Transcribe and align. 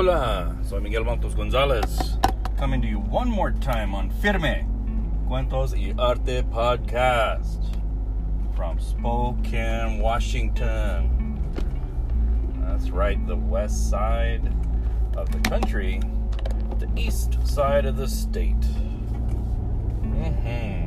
Hola, 0.00 0.56
soy 0.62 0.80
Miguel 0.80 1.04
Montos 1.04 1.36
Gonzalez, 1.36 2.16
coming 2.56 2.80
to 2.80 2.88
you 2.88 3.00
one 3.00 3.28
more 3.28 3.50
time 3.50 3.94
on 3.94 4.08
Firme 4.08 4.64
Cuentos 5.28 5.74
y 5.74 5.92
Arte 5.98 6.42
podcast 6.44 7.76
from 8.56 8.80
Spokane, 8.80 9.98
Washington. 9.98 11.38
That's 12.60 12.88
right, 12.88 13.18
the 13.26 13.36
west 13.36 13.90
side 13.90 14.50
of 15.18 15.30
the 15.32 15.50
country, 15.50 16.00
the 16.78 16.88
east 16.96 17.36
side 17.46 17.84
of 17.84 17.98
the 17.98 18.08
state. 18.08 18.58
Mm-hmm. 20.00 20.86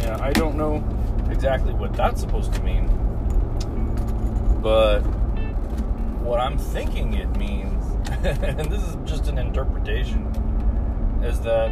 Yeah, 0.00 0.18
I 0.20 0.32
don't 0.34 0.56
know 0.58 0.84
exactly 1.30 1.72
what 1.72 1.94
that's 1.94 2.20
supposed 2.20 2.52
to 2.52 2.62
mean. 2.62 2.90
But 4.62 5.21
what 6.32 6.40
I'm 6.40 6.56
thinking 6.56 7.12
it 7.12 7.28
means, 7.36 7.84
and 8.24 8.72
this 8.72 8.82
is 8.82 8.96
just 9.04 9.28
an 9.28 9.36
interpretation, 9.36 10.24
is 11.22 11.38
that 11.40 11.70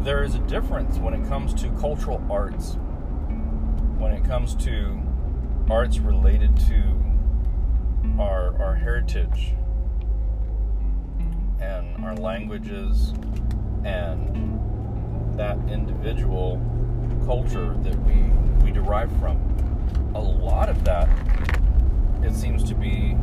there 0.00 0.24
is 0.24 0.34
a 0.34 0.40
difference 0.40 0.98
when 0.98 1.14
it 1.14 1.24
comes 1.28 1.54
to 1.62 1.70
cultural 1.78 2.20
arts, 2.28 2.78
when 3.96 4.10
it 4.10 4.24
comes 4.24 4.56
to 4.64 5.00
arts 5.70 6.00
related 6.00 6.56
to 6.66 6.82
our, 8.18 8.60
our 8.60 8.74
heritage 8.74 9.54
and 11.60 12.04
our 12.04 12.16
languages 12.16 13.14
and 13.84 15.38
that 15.38 15.56
individual 15.70 16.60
culture 17.24 17.76
that 17.84 17.96
we, 18.00 18.14
we 18.64 18.72
derive 18.72 19.12
from. 19.20 19.36
A 20.16 20.20
lot 20.20 20.68
of 20.68 20.82
that 20.82 21.08
it 22.22 22.34
seems 22.34 22.64
to 22.64 22.74
be, 22.74 23.16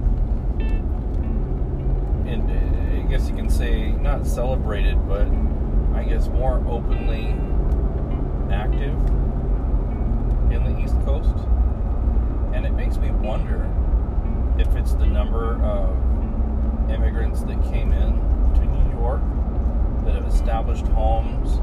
in, 2.29 3.05
I 3.05 3.09
guess 3.09 3.29
you 3.29 3.35
can 3.35 3.49
say, 3.49 3.91
not 3.91 4.25
celebrated, 4.25 4.97
but 5.07 5.27
I 5.97 6.03
guess 6.03 6.27
more 6.27 6.63
openly 6.67 7.35
active 8.51 8.95
in 10.51 10.63
the 10.63 10.79
East 10.79 10.95
Coast. 11.05 11.35
And 12.53 12.65
it 12.65 12.71
makes 12.73 12.97
me 12.97 13.11
wonder 13.11 13.67
if 14.57 14.75
it's 14.75 14.93
the 14.93 15.05
number 15.05 15.55
of 15.63 15.95
immigrants 16.89 17.41
that 17.43 17.61
came 17.71 17.91
in 17.93 18.13
to 18.55 18.65
New 18.65 18.99
York 18.99 19.21
that 20.03 20.15
have 20.15 20.25
established 20.25 20.87
homes 20.87 21.59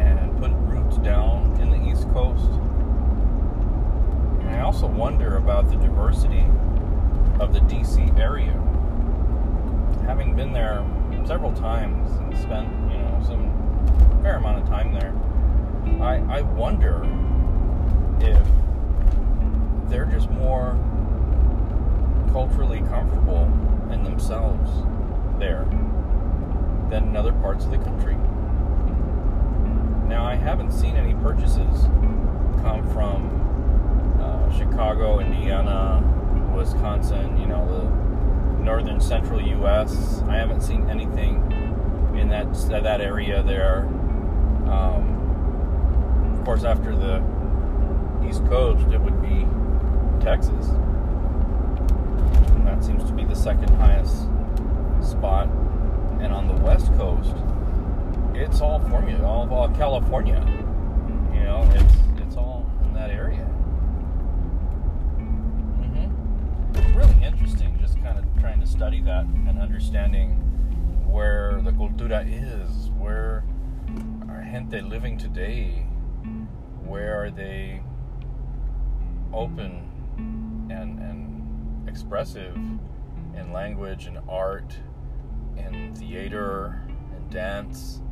and 0.00 0.36
put 0.38 0.50
roots 0.52 0.96
down 0.98 1.56
in 1.60 1.70
the 1.70 1.90
East 1.90 2.08
Coast. 2.10 2.50
And 4.40 4.50
I 4.50 4.60
also 4.84 4.94
wonder 4.94 5.36
about 5.36 5.70
the 5.70 5.76
diversity 5.76 6.44
of 7.40 7.52
the 7.52 7.60
DC 7.60 8.18
area. 8.18 8.52
Having 10.06 10.36
been 10.36 10.52
there 10.52 10.84
several 11.26 11.52
times 11.54 12.10
and 12.18 12.36
spent, 12.36 12.68
you 12.90 12.98
know, 12.98 13.22
some 13.26 14.20
fair 14.22 14.36
amount 14.36 14.62
of 14.62 14.68
time 14.68 14.92
there, 14.92 15.14
I, 16.02 16.38
I 16.38 16.42
wonder 16.42 17.02
if 18.20 18.46
they're 19.88 20.04
just 20.04 20.28
more 20.30 20.78
culturally 22.32 22.80
comfortable 22.80 23.44
in 23.90 24.04
themselves 24.04 24.70
there 25.38 25.64
than 26.90 27.08
in 27.08 27.16
other 27.16 27.32
parts 27.32 27.64
of 27.64 27.70
the 27.70 27.78
country. 27.78 28.16
Now, 30.08 30.26
I 30.26 30.34
haven't 30.34 30.72
seen 30.72 30.96
any 30.96 31.14
purchases 31.14 31.84
come 32.62 32.86
from 32.92 33.43
Chicago, 34.56 35.18
Indiana, 35.20 36.02
Wisconsin, 36.54 37.38
you 37.38 37.46
know, 37.46 37.66
the 37.66 38.62
northern 38.62 39.00
central 39.00 39.40
U.S. 39.40 40.22
I 40.28 40.36
haven't 40.36 40.62
seen 40.62 40.88
anything 40.88 41.42
in 42.16 42.28
that 42.28 42.54
that 42.68 43.00
area 43.00 43.42
there. 43.42 43.86
Um, 44.66 46.36
of 46.38 46.44
course, 46.44 46.64
after 46.64 46.94
the 46.96 47.22
East 48.26 48.44
Coast, 48.46 48.86
it 48.92 49.00
would 49.00 49.20
be 49.20 49.46
Texas. 50.24 50.68
And 52.54 52.66
that 52.66 52.84
seems 52.84 53.04
to 53.04 53.12
be 53.12 53.24
the 53.24 53.36
second 53.36 53.68
highest 53.74 54.22
spot. 55.02 55.48
And 56.20 56.32
on 56.32 56.48
the 56.48 56.54
West 56.62 56.86
Coast, 56.94 57.34
it's 58.34 58.60
all 58.60 58.80
formula, 58.88 59.26
all, 59.26 59.52
all 59.52 59.68
California. 59.70 60.42
You 61.34 61.40
know, 61.40 61.68
it's 61.74 61.94
trying 68.44 68.60
to 68.60 68.66
study 68.66 69.00
that 69.00 69.24
and 69.24 69.58
understanding 69.58 70.32
where 71.10 71.62
the 71.64 71.70
cultura 71.70 72.22
is, 72.28 72.90
where 72.90 73.42
are 74.28 74.44
gente 74.44 74.82
living 74.82 75.16
today, 75.16 75.86
where 76.84 77.24
are 77.24 77.30
they 77.30 77.80
open 79.32 79.90
and, 80.70 81.00
and 81.00 81.88
expressive 81.88 82.54
in 82.54 83.50
language 83.50 84.04
and 84.04 84.18
art, 84.28 84.76
in 85.56 85.94
theater 85.94 86.86
and 87.16 87.30
dance, 87.30 88.02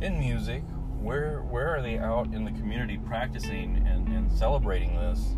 in 0.00 0.18
music, 0.18 0.62
where 0.98 1.42
where 1.42 1.76
are 1.76 1.82
they 1.82 1.98
out 1.98 2.32
in 2.32 2.46
the 2.46 2.52
community 2.52 2.96
practicing 2.96 3.86
and, 3.86 4.08
and 4.08 4.32
celebrating 4.32 4.94
this 4.94 5.32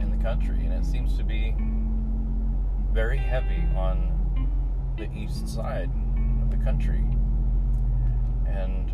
in 0.00 0.16
the 0.16 0.22
country? 0.22 0.64
And 0.64 0.72
it 0.72 0.86
seems 0.86 1.16
to 1.18 1.24
be 1.24 1.56
very 2.96 3.18
heavy 3.18 3.62
on 3.76 4.10
the 4.96 5.06
east 5.12 5.46
side 5.46 5.90
of 6.40 6.50
the 6.50 6.56
country. 6.64 7.04
And 8.46 8.90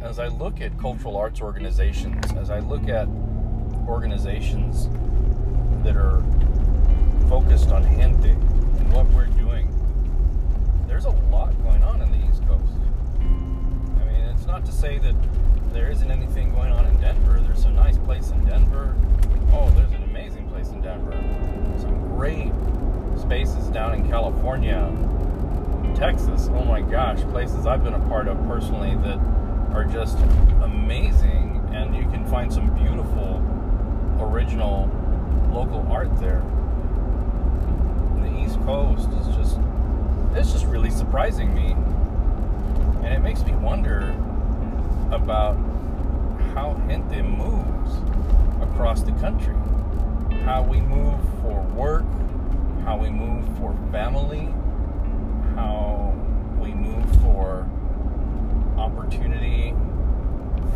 as 0.00 0.20
I 0.20 0.28
look 0.28 0.60
at 0.60 0.78
cultural 0.78 1.16
arts 1.16 1.40
organizations, 1.40 2.24
as 2.34 2.50
I 2.50 2.60
look 2.60 2.88
at 2.88 3.08
organizations 3.88 4.88
that 5.82 5.96
are 5.96 6.22
focused 7.28 7.72
on 7.72 7.82
gente 7.96 8.30
and 8.30 8.92
what 8.92 9.06
we're 9.08 9.26
doing, 9.26 9.66
there's 10.86 11.06
a 11.06 11.10
lot 11.10 11.50
going 11.64 11.82
on 11.82 12.00
in 12.02 12.12
the 12.12 12.28
East 12.28 12.46
Coast. 12.46 12.74
I 13.18 14.04
mean, 14.04 14.22
it's 14.36 14.46
not 14.46 14.64
to 14.66 14.72
say 14.72 14.98
that 14.98 15.16
there 15.72 15.90
isn't 15.90 16.12
anything 16.12 16.52
going 16.52 16.70
on 16.70 16.86
in 16.86 17.00
Denver. 17.00 17.40
There's 17.40 17.64
a 17.64 17.72
nice 17.72 17.98
place 17.98 18.30
in 18.30 18.44
Denver. 18.44 18.94
Oh, 19.52 19.68
there's 19.70 19.90
an 19.90 20.04
amazing 20.04 20.48
place 20.48 20.68
in 20.68 20.80
Denver. 20.80 21.10
Some 21.80 22.16
great 22.16 22.52
spaces 23.18 23.68
down 23.68 23.94
in 23.94 24.08
California, 24.08 24.92
Texas. 25.96 26.48
Oh 26.52 26.64
my 26.64 26.80
gosh, 26.80 27.20
places 27.30 27.66
I've 27.66 27.82
been 27.82 27.94
a 27.94 28.08
part 28.08 28.28
of 28.28 28.36
personally 28.46 28.94
that 28.96 29.18
are 29.74 29.84
just 29.84 30.18
amazing, 30.62 31.68
and 31.72 31.94
you 31.94 32.02
can 32.10 32.24
find 32.26 32.52
some 32.52 32.74
beautiful, 32.74 33.42
original 34.20 34.90
local 35.52 35.86
art 35.90 36.14
there. 36.18 36.42
The 38.20 38.44
East 38.44 38.58
Coast 38.60 39.08
is 39.20 39.36
just, 39.36 39.58
it's 40.34 40.52
just 40.52 40.66
really 40.66 40.90
surprising 40.90 41.54
me. 41.54 41.74
And 43.04 43.14
it 43.14 43.20
makes 43.20 43.44
me 43.44 43.52
wonder 43.52 44.14
about 45.12 45.56
how 46.54 46.74
Gente 46.88 47.22
moves 47.22 47.92
across 48.60 49.02
the 49.02 49.12
country. 49.12 49.54
How 50.44 50.62
we 50.62 50.80
move 50.80 51.20
for 51.40 51.60
work, 51.74 52.04
how 52.86 52.96
we 52.96 53.10
move 53.10 53.44
for 53.58 53.76
family, 53.90 54.48
how 55.56 56.14
we 56.58 56.72
move 56.72 57.04
for 57.20 57.68
opportunity 58.78 59.74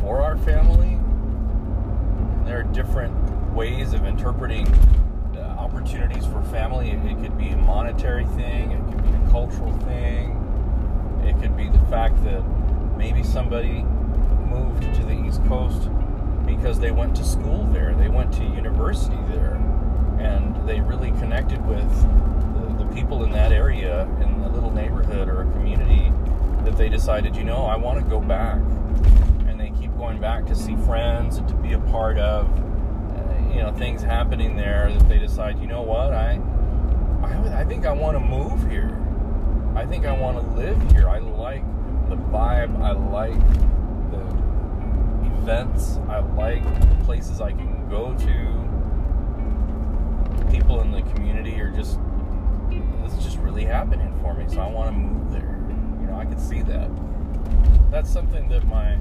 for 0.00 0.20
our 0.20 0.36
family. 0.36 0.98
There 2.44 2.58
are 2.58 2.64
different 2.64 3.14
ways 3.54 3.94
of 3.94 4.04
interpreting 4.04 4.66
opportunities 5.38 6.26
for 6.26 6.42
family. 6.50 6.90
It, 6.90 7.04
it 7.04 7.22
could 7.22 7.38
be 7.38 7.50
a 7.50 7.56
monetary 7.56 8.24
thing, 8.26 8.72
it 8.72 8.84
could 8.90 9.04
be 9.04 9.10
a 9.10 9.30
cultural 9.30 9.72
thing, 9.78 10.32
it 11.24 11.40
could 11.40 11.56
be 11.56 11.68
the 11.68 11.78
fact 11.86 12.22
that 12.24 12.42
maybe 12.98 13.22
somebody 13.22 13.84
moved 14.48 14.82
to 14.82 15.04
the 15.04 15.12
East 15.12 15.44
Coast 15.46 15.88
because 16.44 16.80
they 16.80 16.90
went 16.90 17.14
to 17.16 17.24
school 17.24 17.68
there, 17.72 17.94
they 17.94 18.08
went 18.08 18.32
to 18.32 18.44
university 18.44 19.16
there, 19.28 19.60
and 20.20 20.69
they 20.69 20.81
really 20.81 21.11
connected 21.12 21.64
with 21.67 21.88
the, 22.55 22.84
the 22.84 22.94
people 22.94 23.25
in 23.25 23.32
that 23.32 23.52
area, 23.52 24.02
in 24.20 24.43
a 24.43 24.49
little 24.49 24.70
neighborhood 24.70 25.28
or 25.28 25.43
a 25.43 25.52
community, 25.52 26.12
that 26.64 26.76
they 26.76 26.88
decided, 26.88 27.34
you 27.34 27.44
know, 27.44 27.64
I 27.64 27.76
want 27.76 27.99
to 27.99 28.05
go 28.05 28.20
back. 28.20 28.56
And 29.49 29.58
they 29.58 29.70
keep 29.81 29.96
going 29.96 30.20
back 30.20 30.46
to 30.46 30.55
see 30.55 30.76
friends 30.76 31.38
and 31.38 31.49
to 31.49 31.55
be 31.55 31.72
a 31.72 31.78
part 31.78 32.19
of, 32.19 32.46
uh, 32.46 33.52
you 33.52 33.62
know, 33.62 33.72
things 33.76 34.02
happening 34.02 34.56
there 34.56 34.93
that 34.93 35.08
they 35.08 35.19
decide, 35.19 35.58
you 35.58 35.67
know 35.67 35.82
what, 35.82 36.12
I, 36.12 36.40
I, 37.23 37.61
I 37.61 37.64
think 37.64 37.87
I 37.87 37.93
want 37.93 38.16
to 38.16 38.20
move 38.20 38.70
here. 38.70 38.96
I 39.75 39.87
think 39.87 40.05
I 40.05 40.12
want 40.12 40.37
to 40.37 40.44
live 40.61 40.93
here. 40.93 41.08
I 41.08 41.19
like 41.19 41.64
the 42.11 42.16
vibe. 42.16 42.82
I 42.82 42.90
like 42.90 43.40
the 44.11 44.20
events. 45.38 45.99
I 46.08 46.19
like 46.19 46.64
the 46.81 47.05
places 47.05 47.40
I 47.40 47.52
can 47.52 47.88
go 47.88 48.14
to. 48.14 48.50
People 50.50 50.81
in 50.81 50.91
the 50.91 51.02
community 51.14 51.61
are 51.61 51.70
just 51.70 51.99
it's 53.05 53.23
just 53.25 53.38
really 53.38 53.64
happening 53.64 54.17
for 54.20 54.35
me. 54.35 54.44
So 54.49 54.61
I 54.61 54.69
want 54.69 54.88
to 54.88 54.93
move 54.93 55.32
there. 55.32 55.58
You 56.00 56.06
know, 56.06 56.17
I 56.17 56.25
can 56.25 56.38
see 56.38 56.62
that. 56.62 56.91
That's 57.91 58.11
something 58.11 58.49
that 58.49 58.67
my 58.67 58.99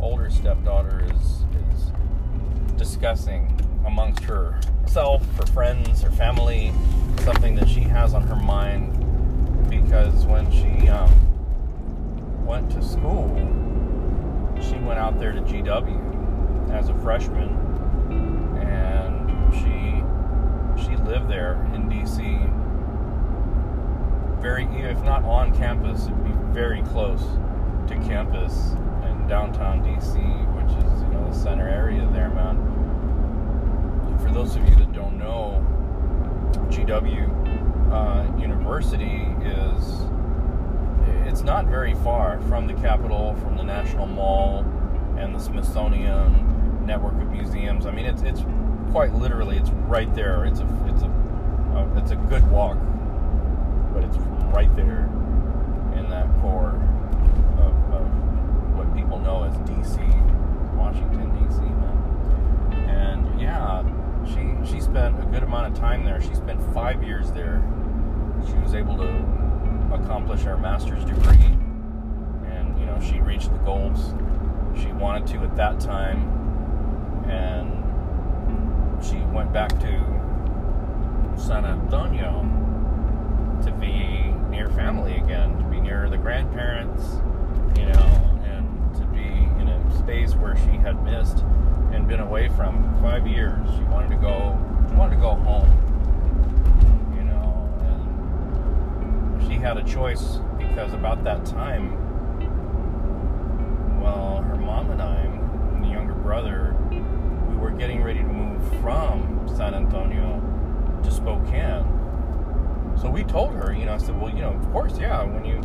older 0.00 0.30
stepdaughter 0.30 1.04
is 1.04 1.44
is 1.74 1.92
discussing 2.76 3.58
amongst 3.86 4.22
herself, 4.24 5.24
her 5.36 5.46
friends, 5.46 6.02
her 6.02 6.10
family. 6.10 6.72
Something 7.24 7.54
that 7.56 7.68
she 7.68 7.80
has 7.80 8.14
on 8.14 8.22
her 8.22 8.36
mind 8.36 8.98
because 9.68 10.26
when 10.26 10.50
she 10.50 10.88
um, 10.88 11.12
went 12.44 12.70
to 12.70 12.82
school 12.82 13.28
she 14.62 14.74
went 14.78 14.98
out 14.98 15.18
there 15.18 15.32
to 15.32 15.40
GW 15.40 16.70
as 16.70 16.88
a 16.88 16.94
freshman, 17.00 17.48
and 18.62 19.54
she 19.54 19.91
she 21.02 21.08
lived 21.08 21.28
there 21.28 21.54
in 21.74 21.88
DC. 21.88 22.50
Very, 24.40 24.64
if 24.64 25.00
not 25.02 25.22
on 25.24 25.56
campus, 25.56 26.04
it'd 26.06 26.24
be 26.24 26.32
very 26.52 26.82
close 26.82 27.22
to 27.86 27.94
campus 28.06 28.72
in 29.04 29.26
downtown 29.28 29.82
DC, 29.82 30.16
which 30.56 30.84
is 30.84 31.02
you 31.02 31.08
know 31.08 31.28
the 31.28 31.34
center 31.34 31.68
area 31.68 32.08
there, 32.12 32.30
man. 32.30 32.56
And 34.06 34.20
for 34.20 34.32
those 34.32 34.56
of 34.56 34.68
you 34.68 34.74
that 34.76 34.92
don't 34.92 35.18
know, 35.18 35.64
GW 36.68 37.92
uh, 37.92 38.40
University 38.40 39.26
is 39.44 40.02
it's 41.26 41.42
not 41.42 41.66
very 41.66 41.94
far 41.94 42.40
from 42.42 42.66
the 42.66 42.74
Capitol, 42.74 43.34
from 43.36 43.56
the 43.56 43.62
National 43.62 44.06
Mall, 44.06 44.64
and 45.16 45.34
the 45.34 45.40
Smithsonian 45.40 46.84
network 46.84 47.14
of 47.14 47.30
museums. 47.30 47.86
I 47.86 47.92
mean, 47.92 48.06
it's 48.06 48.22
it's 48.22 48.42
quite 48.92 49.14
literally 49.14 49.56
it's 49.56 49.70
right 49.88 50.14
there. 50.14 50.44
It's 50.44 50.60
a 50.60 50.66
it's 50.86 51.02
a 51.02 51.92
it's 51.96 52.10
a 52.10 52.16
good 52.16 52.48
walk, 52.50 52.76
but 53.94 54.04
it's 54.04 54.18
right 54.54 54.74
there 54.76 55.08
in 55.96 56.08
that 56.10 56.28
core 56.40 56.74
of, 57.58 57.74
of 57.94 58.06
what 58.76 58.94
people 58.94 59.18
know 59.18 59.44
as 59.44 59.56
D.C., 59.66 59.98
Washington 60.76 61.32
D.C. 61.40 61.60
Man. 61.62 62.88
And 62.90 63.40
yeah, 63.40 63.82
she 64.26 64.70
she 64.70 64.78
spent 64.78 65.18
a 65.18 65.26
good 65.26 65.42
amount 65.42 65.72
of 65.72 65.78
time 65.78 66.04
there. 66.04 66.20
She 66.20 66.34
spent 66.34 66.62
five 66.74 67.02
years 67.02 67.32
there. 67.32 67.62
She 68.46 68.54
was 68.58 68.74
able 68.74 68.98
to 68.98 69.94
accomplish 69.94 70.42
her 70.42 70.58
master's 70.58 71.04
degree, 71.06 71.56
and 72.44 72.78
you 72.78 72.84
know 72.84 73.00
she 73.00 73.20
reached 73.20 73.52
the 73.52 73.58
goals 73.60 74.12
she 74.78 74.92
wanted 74.92 75.26
to 75.28 75.38
at 75.38 75.56
that 75.56 75.80
time, 75.80 76.28
and 77.26 77.71
she 79.02 79.16
went 79.32 79.52
back 79.52 79.70
to 79.80 81.34
San 81.36 81.64
Antonio 81.64 82.42
to 83.64 83.72
be 83.72 84.32
near 84.50 84.68
family 84.70 85.16
again, 85.16 85.56
to 85.58 85.64
be 85.64 85.80
near 85.80 86.08
the 86.08 86.16
grandparents, 86.18 87.16
you 87.76 87.86
know, 87.86 88.40
and 88.44 88.94
to 88.96 89.04
be 89.06 89.22
in 89.60 89.68
a 89.68 89.98
space 89.98 90.34
where 90.34 90.56
she 90.56 90.76
had 90.78 91.02
missed 91.04 91.38
and 91.92 92.06
been 92.06 92.20
away 92.20 92.48
from 92.50 92.96
five 93.02 93.26
years. 93.26 93.66
She 93.76 93.82
wanted 93.84 94.10
to 94.10 94.16
go. 94.16 94.58
She 94.88 94.94
wanted 94.94 95.16
to 95.16 95.20
go 95.20 95.34
home 95.34 95.68
you 97.16 97.22
know, 97.24 97.68
and 97.80 99.46
she 99.48 99.54
had 99.54 99.76
a 99.76 99.84
choice 99.84 100.38
because 100.58 100.92
about 100.92 101.24
that 101.24 101.44
time, 101.44 101.92
well, 104.02 104.42
her 104.42 104.56
mom 104.56 104.90
and 104.90 105.02
I, 105.02 105.16
and 105.16 105.84
the 105.84 105.88
younger 105.88 106.14
brother, 106.14 106.76
were 107.62 107.70
getting 107.70 108.02
ready 108.02 108.18
to 108.18 108.24
move 108.24 108.60
from 108.80 109.48
San 109.56 109.72
Antonio 109.72 110.42
to 111.04 111.10
Spokane. 111.12 111.84
So 113.00 113.08
we 113.08 113.22
told 113.22 113.54
her, 113.54 113.72
you 113.72 113.86
know, 113.86 113.94
I 113.94 113.98
said, 113.98 114.20
well, 114.20 114.34
you 114.34 114.40
know, 114.40 114.52
of 114.52 114.72
course, 114.72 114.98
yeah, 114.98 115.22
when 115.22 115.44
you 115.44 115.60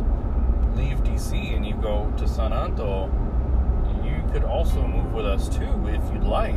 leave 0.76 0.98
DC 0.98 1.56
and 1.56 1.66
you 1.66 1.74
go 1.74 2.12
to 2.16 2.28
San 2.28 2.52
Anto, 2.52 3.06
you 4.04 4.22
could 4.32 4.44
also 4.44 4.80
move 4.86 5.12
with 5.12 5.26
us 5.26 5.48
too 5.48 5.88
if 5.88 6.00
you'd 6.12 6.22
like 6.22 6.54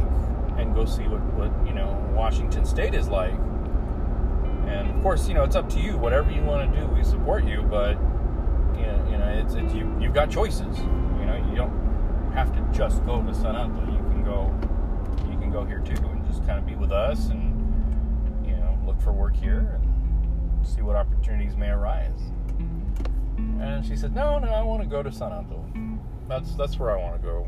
and 0.58 0.76
go 0.76 0.86
see 0.86 1.08
what, 1.08 1.22
what 1.34 1.68
you 1.68 1.74
know, 1.74 1.92
Washington 2.14 2.64
State 2.64 2.94
is 2.94 3.08
like. 3.08 3.34
And 4.68 4.92
of 4.92 5.02
course, 5.02 5.28
you 5.28 5.34
know, 5.34 5.44
it's 5.44 5.56
up 5.56 5.70
to 5.72 5.80
you. 5.80 5.98
Whatever 5.98 6.30
you 6.30 6.44
want 6.44 6.72
to 6.72 6.80
do, 6.80 6.86
we 6.86 7.04
support 7.04 7.46
you. 7.46 7.64
But 7.64 7.98
you 8.78 8.86
know, 8.86 9.08
you 9.10 9.18
know, 9.18 9.44
it's, 9.44 9.56
it's 9.56 9.74
you. 9.74 9.92
You've 10.00 10.14
got 10.14 10.30
choices. 10.30 10.78
You 10.78 11.26
know, 11.26 11.48
you 11.50 11.56
don't 11.56 12.32
have 12.36 12.54
to 12.54 12.78
just 12.78 13.04
go 13.08 13.24
to 13.24 13.34
San 13.34 13.56
Antonio. 13.56 13.92
You 13.92 14.10
can 14.12 14.24
go, 14.24 14.54
go 15.52 15.66
here 15.66 15.80
too, 15.80 16.02
and 16.06 16.26
just 16.26 16.46
kind 16.46 16.58
of 16.58 16.66
be 16.66 16.76
with 16.76 16.92
us, 16.92 17.30
and 17.30 18.46
you 18.46 18.54
know, 18.54 18.78
look 18.86 19.00
for 19.02 19.12
work 19.12 19.36
here 19.36 19.80
and 19.82 20.66
see 20.66 20.82
what 20.82 20.96
opportunities 20.96 21.56
may 21.56 21.70
arise. 21.70 22.32
And 23.38 23.86
she 23.86 23.96
said, 23.96 24.16
"No, 24.16 24.40
no, 24.40 24.50
I 24.50 24.64
want 24.64 24.82
to 24.82 24.88
go 24.88 25.04
to 25.04 25.12
San 25.12 25.32
Antonio. 25.32 26.00
That's 26.28 26.56
that's 26.56 26.80
where 26.80 26.92
I 26.92 27.02
want 27.02 27.22
to 27.22 27.28
go." 27.28 27.48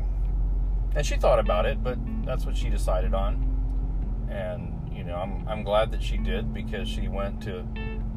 And 0.94 1.04
she 1.04 1.16
thought 1.16 1.38
about 1.38 1.66
it, 1.66 1.82
but 1.82 1.98
that's 2.24 2.46
what 2.46 2.56
she 2.56 2.68
decided 2.68 3.14
on. 3.14 3.50
And 4.30 4.88
you 4.92 5.02
know, 5.02 5.16
I'm, 5.16 5.46
I'm 5.48 5.62
glad 5.64 5.90
that 5.92 6.02
she 6.02 6.16
did 6.18 6.54
because 6.54 6.88
she 6.88 7.08
went 7.08 7.42
to 7.42 7.66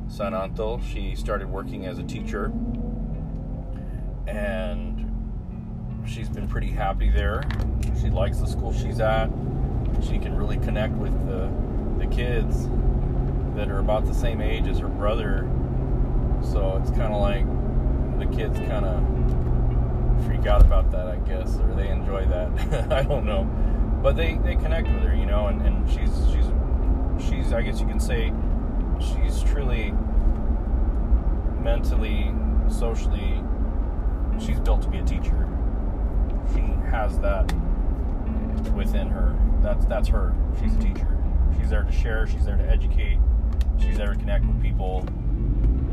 San 0.07 0.33
Anto. 0.33 0.79
She 0.81 1.15
started 1.15 1.49
working 1.49 1.85
as 1.85 1.97
a 1.97 2.03
teacher, 2.03 2.51
and 4.27 6.03
she's 6.05 6.29
been 6.29 6.47
pretty 6.47 6.69
happy 6.69 7.09
there. 7.09 7.43
She 7.99 8.09
likes 8.09 8.39
the 8.39 8.47
school 8.47 8.73
she's 8.73 8.99
at. 8.99 9.29
She 10.01 10.19
can 10.19 10.35
really 10.35 10.57
connect 10.57 10.93
with 10.93 11.13
the, 11.27 11.49
the 11.97 12.07
kids 12.07 12.67
that 13.55 13.69
are 13.69 13.79
about 13.79 14.05
the 14.05 14.13
same 14.13 14.41
age 14.41 14.67
as 14.67 14.79
her 14.79 14.87
brother. 14.87 15.49
So 16.43 16.79
it's 16.81 16.91
kind 16.91 17.13
of 17.13 17.21
like 17.21 17.45
the 18.19 18.35
kids 18.35 18.57
kind 18.59 18.85
of 18.85 20.25
freak 20.25 20.45
out 20.45 20.61
about 20.61 20.91
that, 20.91 21.07
I 21.07 21.17
guess, 21.17 21.57
or 21.57 21.73
they 21.75 21.89
enjoy 21.89 22.25
that. 22.25 22.91
I 22.91 23.03
don't 23.03 23.25
know. 23.25 23.43
But 24.01 24.15
they, 24.15 24.35
they 24.35 24.55
connect 24.55 24.87
with 24.87 25.03
her, 25.03 25.15
you 25.15 25.25
know, 25.25 25.47
and, 25.47 25.61
and 25.61 25.89
she's 25.89 26.11
she's 26.31 26.45
she's, 27.19 27.53
I 27.53 27.61
guess 27.61 27.79
you 27.79 27.87
can 27.87 27.99
say, 27.99 28.31
she's 28.99 29.43
truly 29.43 29.93
mentally, 31.61 32.31
socially, 32.69 33.43
she's 34.39 34.59
built 34.59 34.81
to 34.83 34.87
be 34.87 34.99
a 34.99 35.03
teacher. 35.03 35.47
She 36.53 36.61
has 36.89 37.19
that 37.19 37.51
within 38.73 39.09
her. 39.09 39.35
That's 39.61 39.85
that's 39.85 40.07
her. 40.09 40.33
She's 40.61 40.75
a 40.75 40.79
teacher. 40.79 41.17
She's 41.57 41.69
there 41.69 41.83
to 41.83 41.91
share. 41.91 42.27
She's 42.27 42.45
there 42.45 42.57
to 42.57 42.69
educate. 42.69 43.17
she's 43.79 43.97
there 43.97 44.13
to 44.13 44.19
connect 44.19 44.45
with 44.45 44.61
people, 44.61 44.99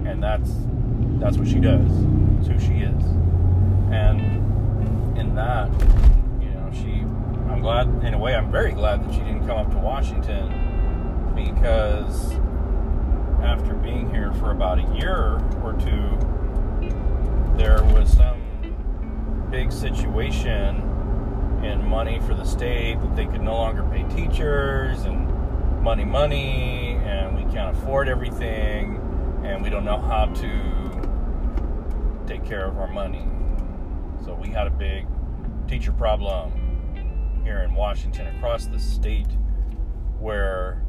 and 0.05 0.23
that's 0.23 0.51
that's 1.21 1.37
what 1.37 1.49
she 1.49 1.61
does. 1.61 1.91
It's 2.39 2.49
who 2.49 2.59
she 2.59 2.81
is, 2.83 3.05
and 3.91 4.21
in 5.19 5.35
that, 5.35 5.71
you 6.41 6.51
know, 6.51 6.71
she. 6.73 7.05
I'm 7.51 7.61
glad, 7.61 7.87
in 8.05 8.15
a 8.15 8.19
way, 8.19 8.35
I'm 8.35 8.51
very 8.51 8.73
glad 8.73 9.05
that 9.05 9.13
she 9.13 9.21
didn't 9.21 9.47
come 9.47 9.59
up 9.59 9.71
to 9.71 9.79
Washington 9.79 11.33
because 11.35 12.33
after 13.43 13.75
being 13.75 14.09
here 14.11 14.33
for 14.35 14.51
about 14.51 14.79
a 14.79 14.97
year 14.97 15.41
or 15.63 15.75
two, 15.79 16.19
there 17.57 17.83
was 17.95 18.13
some 18.13 18.41
big 19.51 19.71
situation 19.71 20.83
in 21.65 21.87
money 21.89 22.21
for 22.21 22.35
the 22.35 22.45
state 22.45 23.01
that 23.01 23.17
they 23.17 23.27
could 23.27 23.41
no 23.41 23.55
longer 23.55 23.83
pay 23.85 24.03
teachers 24.15 25.05
and 25.05 25.83
money, 25.83 26.05
money, 26.05 26.99
and 27.05 27.37
we 27.37 27.51
can't 27.53 27.77
afford 27.77 28.09
everything, 28.09 29.01
and 29.45 29.63
we 29.63 29.71
don't 29.71 29.85
know 29.85 29.99
how 29.99 30.27
to 30.27 32.25
take 32.27 32.45
care 32.45 32.67
of 32.67 32.79
our 32.79 32.89
money. 32.89 33.27
So 34.25 34.35
we 34.35 34.49
had 34.49 34.67
a 34.67 34.71
big 34.71 35.07
teacher 35.69 35.93
problem 35.93 36.53
here 37.45 37.61
in 37.61 37.75
Washington 37.75 38.27
across 38.37 38.67
the 38.67 38.79
state 38.79 39.29
where 40.19 40.83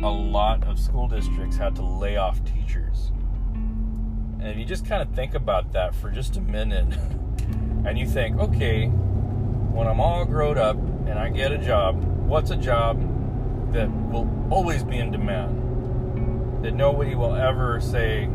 a 0.00 0.08
lot 0.08 0.64
of 0.64 0.78
school 0.78 1.08
districts 1.08 1.56
had 1.56 1.74
to 1.76 1.84
lay 1.84 2.16
off 2.16 2.44
teachers. 2.44 3.12
And 3.54 4.48
if 4.48 4.56
you 4.56 4.64
just 4.64 4.86
kind 4.86 5.02
of 5.02 5.14
think 5.14 5.34
about 5.34 5.72
that 5.72 5.94
for 5.94 6.10
just 6.10 6.36
a 6.36 6.40
minute, 6.40 6.94
and 7.84 7.98
you 7.98 8.06
think, 8.06 8.38
okay, 8.38 8.90
when 9.74 9.88
I'm 9.88 10.00
all 10.00 10.24
grown 10.24 10.56
up 10.56 10.76
and 10.76 11.18
I 11.18 11.30
get 11.30 11.50
a 11.50 11.58
job, 11.58 12.00
what's 12.04 12.52
a 12.52 12.56
job 12.56 13.72
that 13.72 13.90
will 14.08 14.30
always 14.48 14.84
be 14.84 14.98
in 14.98 15.10
demand. 15.10 16.62
That 16.64 16.74
nobody 16.74 17.16
will 17.16 17.34
ever 17.34 17.80
say, 17.80 18.28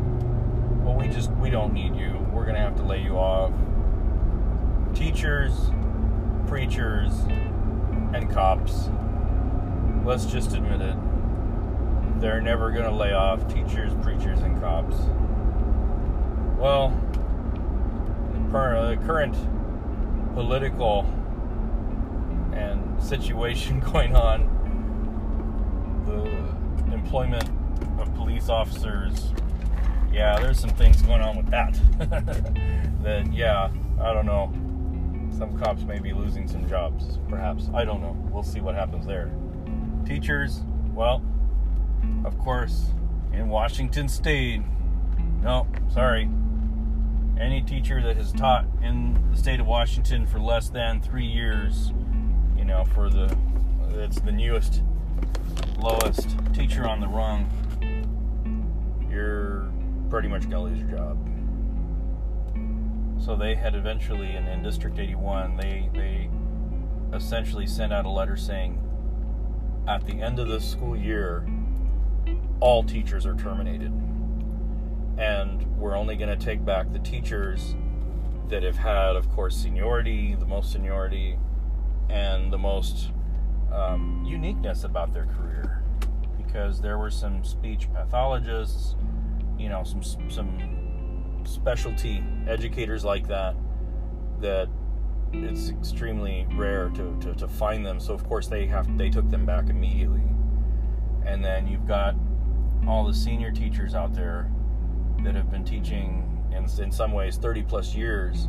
well, 0.84 0.96
we 0.96 1.08
just, 1.08 1.31
we 1.31 1.50
don't 1.50 1.72
need 1.74 1.96
you. 1.96 2.27
We're 2.34 2.43
going 2.43 2.55
to 2.55 2.62
have 2.62 2.75
to 2.75 2.84
lay 2.84 3.01
you 3.01 3.17
off. 3.17 3.53
Teachers, 4.93 5.53
preachers, 6.46 7.13
and 8.13 8.29
cops. 8.29 8.89
Let's 10.03 10.25
just 10.25 10.53
admit 10.53 10.81
it. 10.81 10.98
They're 12.19 12.41
never 12.41 12.69
going 12.72 12.84
to 12.84 12.91
lay 12.91 13.13
off 13.13 13.48
teachers, 13.48 13.93
preachers, 14.01 14.41
and 14.41 14.60
cops. 14.60 14.98
Well, 16.60 16.89
the 18.34 18.58
uh, 18.58 18.96
current 19.05 19.38
political 20.34 21.08
and 22.60 23.01
situation 23.01 23.80
going 23.92 24.16
on 24.16 24.56
the 26.06 26.94
employment 26.94 27.50
of 28.00 28.13
police 28.16 28.50
officers, 28.50 29.34
yeah, 30.12 30.39
there's 30.39 30.60
some 30.60 30.72
things 30.72 31.01
going 31.01 31.22
on 31.22 31.38
with 31.38 31.50
that. 31.50 31.80
that, 33.04 33.32
yeah, 33.34 33.70
I 34.01 34.13
don't 34.13 34.25
know. 34.25 34.51
Some 35.38 35.58
cops 35.58 35.84
may 35.84 36.00
be 36.00 36.12
losing 36.12 36.48
some 36.48 36.68
jobs, 36.68 37.20
perhaps. 37.30 37.70
I 37.74 37.86
don't 37.86 38.01
know. 38.01 38.18
We'll 38.32 38.44
see 38.44 38.60
what 38.60 38.75
happens 38.75 39.06
there. 39.06 39.32
Teachers, 40.06 40.62
well, 40.94 41.22
of 42.25 42.38
course, 42.39 42.88
in 43.32 43.50
Washington 43.50 44.10
State, 44.10 44.62
no, 45.44 45.68
sorry. 45.94 46.30
Any 47.39 47.62
teacher 47.62 48.01
that 48.01 48.18
has 48.18 48.34
taught 48.34 48.66
in 48.82 49.18
the 49.32 49.38
state 49.38 49.62
of 49.62 49.68
Washington 49.68 50.25
for 50.25 50.39
less 50.39 50.70
than 50.70 51.00
three 51.00 51.25
years, 51.25 51.94
know, 52.70 52.86
for 52.86 53.10
the, 53.10 53.36
it's 53.96 54.20
the 54.22 54.32
newest 54.32 54.82
lowest 55.80 56.36
teacher 56.54 56.88
on 56.88 57.00
the 57.00 57.08
rung, 57.08 57.50
you're 59.10 59.72
pretty 60.10 60.28
much 60.28 60.50
to 60.50 60.60
lose 60.60 60.80
your 60.80 60.90
job. 60.90 61.18
So 63.24 63.36
they 63.36 63.56
had 63.56 63.76
eventually, 63.76 64.36
in, 64.36 64.48
in 64.48 64.64
District 64.64 64.98
81, 64.98 65.58
they, 65.58 65.90
they 65.94 66.30
essentially 67.14 67.68
sent 67.68 67.94
out 67.94 68.06
a 68.06 68.10
letter 68.10 68.36
saying, 68.36 68.82
at 69.88 70.06
the 70.06 70.22
end 70.22 70.40
of 70.40 70.48
the 70.48 70.60
school 70.60 70.96
year, 70.96 71.48
all 72.60 72.84
teachers 72.84 73.26
are 73.26 73.36
terminated. 73.36 73.92
And 75.18 75.66
we're 75.78 75.98
only 75.98 76.16
going 76.16 76.30
to 76.30 76.46
take 76.46 76.64
back 76.64 76.92
the 76.94 77.00
teachers 77.00 77.76
that 78.50 78.64
have 78.64 78.78
had, 78.78 79.16
of 79.16 79.30
course, 79.30 79.56
seniority, 79.56 80.36
the 80.36 80.46
most 80.46 80.72
seniority, 80.72 81.38
and 82.10 82.51
the 82.51 82.58
most 82.58 83.12
um, 83.72 84.24
uniqueness 84.25 84.84
about 84.84 85.13
their 85.13 85.25
career 85.25 85.84
because 86.38 86.82
there 86.82 86.98
were 86.98 87.12
some 87.12 87.44
speech 87.44 87.92
pathologists, 87.94 88.96
you 89.58 89.70
know, 89.70 89.84
some 89.84 90.04
some 90.30 91.44
specialty 91.46 92.24
educators 92.48 93.04
like 93.06 93.28
that 93.28 93.56
that 94.42 94.68
it's 95.32 95.70
extremely 95.70 96.48
rare 96.54 96.89
to, 96.89 97.16
to, 97.22 97.34
to 97.36 97.48
find 97.48 97.86
them. 97.86 98.00
So 98.00 98.13
of 98.13 98.28
course 98.28 98.48
they 98.48 98.66
have 98.68 98.98
they 98.98 99.10
took 99.10 99.30
them 99.30 99.46
back 99.46 99.70
immediately. 99.70 100.24
And 101.25 101.44
then 101.44 101.68
you've 101.68 101.88
got 101.88 102.16
all 102.88 103.06
the 103.06 103.13
senior 103.13 103.51
teachers 103.51 103.94
out 103.94 104.13
there 104.13 104.51
that 105.24 105.36
have 105.36 105.51
been 105.51 105.66
teaching 105.66 106.25
in, 106.51 106.68
in 106.82 106.92
some 106.92 107.12
ways 107.12 107.38
30 107.38 107.63
plus 107.63 107.94
years. 107.94 108.48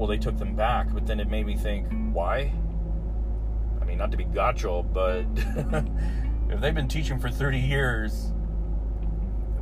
Well, 0.00 0.06
they 0.06 0.16
took 0.16 0.38
them 0.38 0.56
back, 0.56 0.94
but 0.94 1.06
then 1.06 1.20
it 1.20 1.28
made 1.28 1.44
me 1.44 1.58
think, 1.58 1.86
why? 2.14 2.50
I 3.82 3.84
mean, 3.84 3.98
not 3.98 4.10
to 4.12 4.16
be 4.16 4.24
gotcha, 4.24 4.82
but 4.82 5.26
if 6.48 6.58
they've 6.58 6.74
been 6.74 6.88
teaching 6.88 7.18
for 7.18 7.28
30 7.28 7.58
years, 7.58 8.32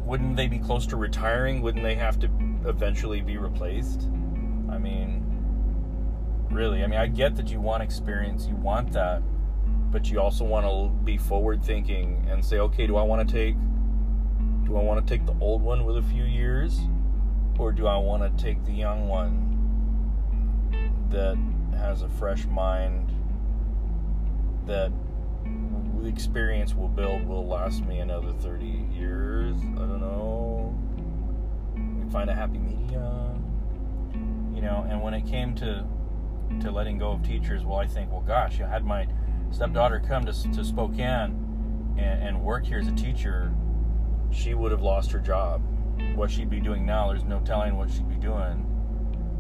wouldn't 0.05 0.37
they 0.37 0.47
be 0.47 0.61
close 0.61 0.87
to 0.87 0.97
retiring? 0.97 1.61
Wouldn't 1.61 1.83
they 1.83 1.97
have 1.97 2.21
to 2.21 2.31
eventually 2.67 3.21
be 3.21 3.37
replaced? 3.37 4.03
I 4.71 4.79
mean, 4.79 5.27
really, 6.53 6.85
I 6.85 6.87
mean, 6.87 7.01
I 7.01 7.09
get 7.09 7.35
that 7.35 7.49
you 7.49 7.61
want 7.61 7.83
experience, 7.83 8.47
you 8.47 8.55
want 8.55 8.93
that, 8.93 9.25
but 9.91 10.09
you 10.09 10.21
also 10.21 10.45
want 10.45 10.67
to 10.67 11.05
be 11.05 11.19
forward 11.19 11.65
thinking 11.65 12.25
and 12.31 12.45
say, 12.45 12.61
okay, 12.61 12.87
do 12.87 12.95
I 12.95 13.03
want 13.03 13.29
to 13.29 13.35
take 13.35 13.57
do 14.67 14.77
I 14.77 14.83
want 14.83 15.05
to 15.05 15.13
take 15.13 15.27
the 15.27 15.35
old 15.41 15.63
one 15.63 15.85
with 15.85 15.97
a 15.97 16.03
few 16.03 16.23
years 16.23 16.79
or 17.59 17.73
do 17.73 17.89
I 17.89 17.97
want 17.97 18.23
to 18.23 18.45
take 18.45 18.65
the 18.65 18.73
young 18.73 19.09
one 19.09 19.48
that 21.11 21.39
has 21.77 22.03
a 22.03 22.09
fresh 22.09 22.47
mind 22.47 23.13
that 24.67 24.93
the 26.01 26.09
experience 26.09 26.75
will 26.75 26.89
build 26.89 27.27
will 27.27 27.47
last 27.47 27.85
me 27.85 27.99
another 27.99 28.33
30 28.33 28.67
years. 28.93 29.57
I 29.61 29.81
don't 29.81 30.01
know. 30.01 30.79
We 31.75 32.11
find 32.11 32.31
a 32.31 32.35
happy 32.35 32.59
medium. 32.59 33.45
You 34.55 34.63
know, 34.63 34.87
and 34.89 35.03
when 35.03 35.15
it 35.15 35.27
came 35.27 35.55
to 35.57 35.85
to 36.61 36.71
letting 36.71 36.99
go 36.99 37.13
of 37.13 37.23
teachers, 37.23 37.65
well, 37.65 37.79
I 37.79 37.87
think, 37.87 38.11
well, 38.11 38.23
gosh, 38.23 38.61
I 38.61 38.69
had 38.69 38.85
my 38.85 39.07
stepdaughter 39.51 40.01
come 40.01 40.25
to, 40.25 40.33
to 40.53 40.65
Spokane 40.65 41.95
and, 41.99 42.23
and 42.23 42.43
work 42.43 42.65
here 42.65 42.79
as 42.79 42.89
a 42.89 42.93
teacher, 42.93 43.53
she 44.31 44.55
would 44.55 44.73
have 44.73 44.83
lost 44.83 45.11
her 45.13 45.19
job. 45.19 45.63
What 46.15 46.31
she'd 46.31 46.51
be 46.51 46.61
doing 46.61 46.87
now, 46.87 47.09
there's 47.09 47.25
no 47.25 47.41
telling 47.41 47.77
what 47.77 47.91
she'd 47.91 48.09
be 48.09 48.17
doing. 48.17 48.65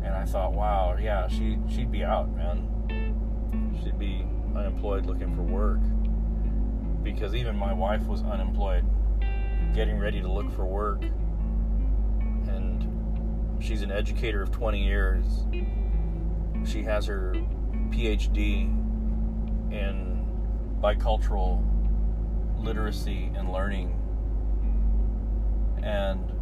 And 0.02 0.14
I 0.14 0.24
thought, 0.24 0.52
wow, 0.52 0.96
yeah, 1.00 1.28
she 1.28 1.58
she'd 1.68 1.90
be 1.90 2.04
out, 2.04 2.34
man. 2.34 3.78
She'd 3.82 3.98
be 3.98 4.26
unemployed 4.56 5.06
looking 5.06 5.34
for 5.34 5.42
work. 5.42 5.80
Because 7.02 7.34
even 7.34 7.56
my 7.56 7.72
wife 7.72 8.02
was 8.02 8.22
unemployed 8.22 8.84
getting 9.74 9.98
ready 9.98 10.20
to 10.20 10.30
look 10.30 10.50
for 10.54 10.64
work. 10.64 11.02
And 12.48 12.86
she's 13.60 13.82
an 13.82 13.90
educator 13.90 14.42
of 14.42 14.50
20 14.50 14.82
years. 14.82 15.24
She 16.64 16.82
has 16.82 17.06
her 17.06 17.34
phd 17.90 18.38
in 19.72 20.26
bicultural 20.80 21.64
literacy 22.58 23.30
and 23.36 23.52
learning. 23.52 23.94
And 25.82 26.32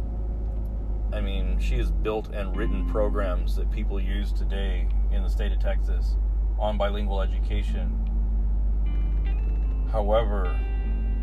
i 1.13 1.21
mean 1.21 1.59
she 1.59 1.75
has 1.77 1.91
built 1.91 2.29
and 2.33 2.55
written 2.55 2.87
programs 2.89 3.55
that 3.55 3.69
people 3.71 3.99
use 3.99 4.31
today 4.31 4.87
in 5.11 5.23
the 5.23 5.29
state 5.29 5.51
of 5.51 5.59
texas 5.59 6.15
on 6.59 6.77
bilingual 6.77 7.21
education. 7.21 8.03
However, 9.91 10.59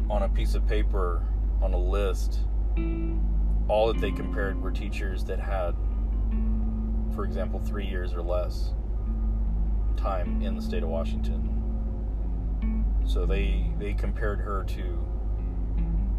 on 0.08 0.22
a 0.22 0.28
piece 0.28 0.54
of 0.54 0.66
paper, 0.66 1.22
on 1.60 1.74
a 1.74 1.78
list, 1.78 2.40
all 3.68 3.92
that 3.92 4.00
they 4.00 4.12
compared 4.12 4.60
were 4.60 4.70
teachers 4.70 5.24
that 5.24 5.40
had, 5.40 5.74
for 7.14 7.24
example, 7.24 7.60
three 7.60 7.86
years 7.86 8.14
or 8.14 8.22
less 8.22 8.74
time 9.96 10.42
in 10.42 10.54
the 10.56 10.62
state 10.62 10.82
of 10.82 10.88
Washington. 10.88 11.50
So 13.06 13.26
they 13.26 13.70
they 13.78 13.92
compared 13.92 14.40
her 14.40 14.64
to 14.64 15.06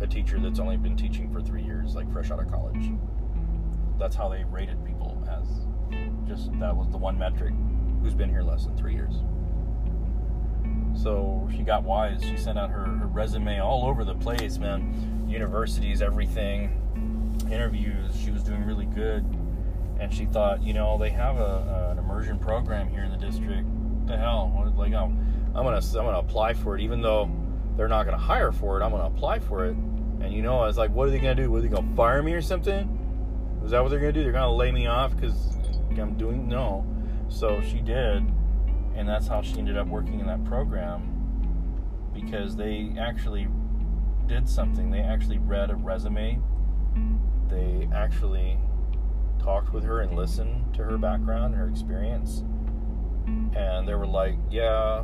a 0.01 0.07
teacher 0.07 0.39
that's 0.39 0.59
only 0.59 0.77
been 0.77 0.95
teaching 0.95 1.31
for 1.31 1.41
three 1.41 1.63
years, 1.63 1.95
like 1.95 2.11
fresh 2.11 2.31
out 2.31 2.39
of 2.39 2.51
college. 2.51 2.91
That's 3.97 4.15
how 4.15 4.29
they 4.29 4.43
rated 4.43 4.83
people 4.85 5.23
as 5.29 5.65
just 6.27 6.51
that 6.59 6.75
was 6.75 6.89
the 6.89 6.97
one 6.97 7.17
metric 7.17 7.53
who's 8.01 8.13
been 8.13 8.29
here 8.29 8.41
less 8.41 8.65
than 8.65 8.75
three 8.75 8.93
years. 8.93 9.23
So 10.95 11.47
she 11.55 11.63
got 11.63 11.83
wise. 11.83 12.23
She 12.23 12.37
sent 12.37 12.57
out 12.57 12.69
her, 12.69 12.85
her 12.85 13.07
resume 13.07 13.59
all 13.59 13.85
over 13.85 14.03
the 14.03 14.15
place, 14.15 14.57
man. 14.57 15.25
Universities, 15.27 16.01
everything, 16.01 16.81
interviews. 17.51 18.15
She 18.17 18.31
was 18.31 18.43
doing 18.43 18.63
really 18.63 18.85
good. 18.85 19.25
And 19.99 20.13
she 20.13 20.25
thought, 20.25 20.63
you 20.63 20.73
know, 20.73 20.97
they 20.97 21.09
have 21.09 21.37
a, 21.37 21.89
an 21.91 21.99
immersion 21.99 22.39
program 22.39 22.89
here 22.89 23.03
in 23.03 23.11
the 23.11 23.17
district. 23.17 23.65
What 23.65 24.07
the 24.07 24.17
hell? 24.17 24.51
What, 24.53 24.75
like, 24.75 24.93
I'm, 24.93 25.17
I'm 25.55 25.63
gonna, 25.63 25.77
I'm 25.77 26.05
gonna 26.05 26.19
apply 26.19 26.53
for 26.53 26.75
it, 26.75 26.81
even 26.81 27.01
though 27.01 27.29
they're 27.77 27.87
not 27.87 28.05
gonna 28.05 28.17
hire 28.17 28.51
for 28.51 28.79
it. 28.79 28.83
I'm 28.83 28.91
gonna 28.91 29.05
apply 29.05 29.39
for 29.39 29.65
it. 29.65 29.75
And 29.75 30.33
you 30.33 30.41
know, 30.41 30.59
I 30.59 30.67
was 30.67 30.77
like, 30.77 30.91
what 30.91 31.07
are 31.07 31.11
they 31.11 31.19
gonna 31.19 31.35
do? 31.35 31.53
Are 31.55 31.61
they 31.61 31.67
gonna 31.67 31.95
fire 31.95 32.21
me 32.23 32.33
or 32.33 32.41
something? 32.41 32.94
Is 33.65 33.71
that 33.71 33.81
what 33.81 33.89
they're 33.89 33.99
gonna 33.99 34.11
do? 34.11 34.21
They're 34.21 34.31
gonna 34.31 34.53
lay 34.53 34.71
me 34.71 34.85
off 34.85 35.15
because 35.15 35.57
I'm 35.97 36.15
doing 36.17 36.47
no. 36.47 36.85
So 37.29 37.61
she 37.61 37.79
did, 37.81 38.23
and 38.95 39.09
that's 39.09 39.27
how 39.27 39.41
she 39.41 39.57
ended 39.57 39.75
up 39.75 39.87
working 39.87 40.19
in 40.19 40.27
that 40.27 40.45
program 40.45 41.11
because 42.13 42.55
they 42.55 42.93
actually 42.99 43.47
did 44.27 44.47
something. 44.47 44.91
They 44.91 44.99
actually 44.99 45.39
read 45.39 45.71
a 45.71 45.75
resume. 45.75 46.39
They 47.49 47.89
actually 47.91 48.59
talked 49.39 49.73
with 49.73 49.83
her 49.83 50.01
and 50.01 50.15
listened 50.15 50.75
to 50.75 50.83
her 50.83 50.99
background, 50.99 51.55
her 51.55 51.67
experience. 51.67 52.43
And 53.25 53.87
they 53.87 53.95
were 53.95 54.05
like, 54.05 54.35
yeah, 54.51 55.03